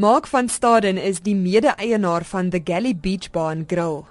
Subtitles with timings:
[0.00, 4.06] Mark van Staden is die mede-eienaar van The Galley Beach Bar and Grill.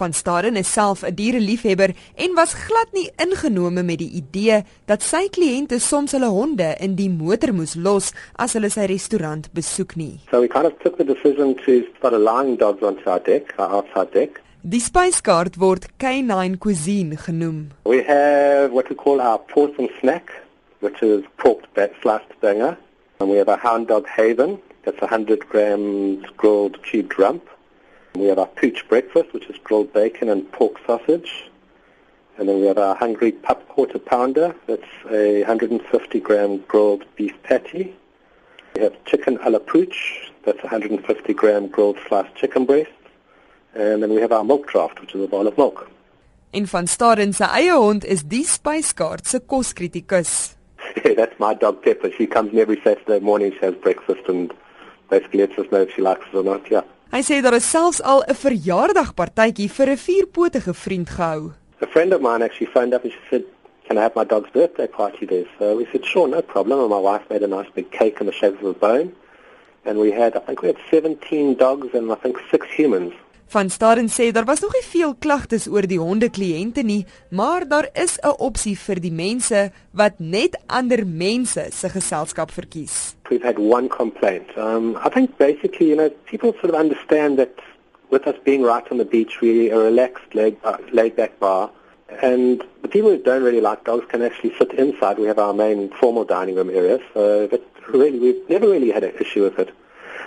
[0.00, 5.02] Van Staden is self 'n diereliefhebber en was glad nie ingenome met die idee dat
[5.02, 9.96] sy kliënte soms hulle honde in die motor moes los as hulle sy restaurant besoek
[9.96, 10.20] nie.
[10.30, 13.68] So we kind of took the decision to start allowing dogs onto our deck, our
[13.68, 14.40] outside deck.
[14.62, 17.68] Die spyskaart word Canine Cuisine genoem.
[17.84, 20.32] We have what we call our portion snack,
[20.80, 22.78] which is pork bat sliced banger.
[23.20, 24.58] And we have a hound dog haven,
[24.88, 27.46] that's 100 grams grilled cubed rump.
[28.14, 31.50] We have our pooch breakfast, which is grilled bacon and pork sausage.
[32.38, 37.34] And then we have our hungry pup quarter pounder, that's a 150 gram grilled beef
[37.42, 37.94] patty.
[38.74, 42.90] We have chicken a la pooch, that's 150 gram grilled sliced chicken breast.
[43.74, 45.90] And then we have our milk draft, which is a bowl of milk.
[46.50, 50.56] En van Staden se eie hond is die spyskaart se koskritikus.
[51.16, 52.10] that's my dog Pepper.
[52.16, 54.52] She comes in every Saturday morning, she has breakfast and
[55.10, 56.82] basically lets us know if she likes it or not, yeah.
[57.10, 61.52] Hy sê daar is selfs al 'n verjaardagpartytjie vir 'n vierpotige vriend gehou.
[61.80, 63.44] A friend of mine actually phoned up and she said,
[63.86, 66.90] "Can I have my dog's birthday party there?" So we said, "Sure, no problem." And
[66.90, 69.12] my wife made a nice big cake in the shape of a bone,
[69.86, 73.14] and we had, I think, we had 17 dogs and I think six humans.
[73.48, 77.64] Van Staden sê daar was nog nie veel klagtes oor die honde kliënte nie, maar
[77.68, 83.16] daar is 'n opsie vir die mense wat net ander mense se geselskap verkies.
[83.30, 84.48] We've had one complaint.
[84.56, 87.54] Um, I think basically, you know, people sort of understand that
[88.10, 91.38] with us being right on the beach, we are a relaxed, laid, uh, laid back
[91.38, 91.70] bar.
[92.22, 95.18] And the people who don't really like dogs can actually sit inside.
[95.18, 97.62] We have our main formal dining room area, so but
[97.94, 99.70] really we've never really had an issue with it.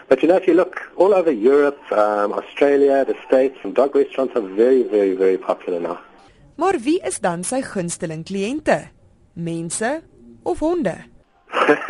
[0.07, 4.35] But you know, if you look all over Europe, um, Australia, the States, dog restaurants
[4.35, 5.99] are very, very, very popular now.
[6.55, 8.91] Maar wie is dan sy gunsteling kliënte?
[9.33, 10.01] Mense
[10.43, 10.95] of honde?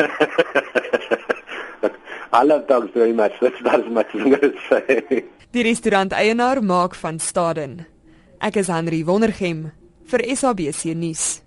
[2.34, 3.34] I love dogs very much.
[3.42, 5.24] That's about as much as I'm going to say.
[5.52, 7.82] Die restaurant-eienaar maak van Staden.
[8.40, 9.72] Ek is Henry Wondergem
[10.08, 11.42] vir SABC nuus.